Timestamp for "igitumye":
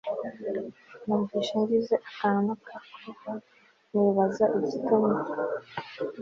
4.57-5.19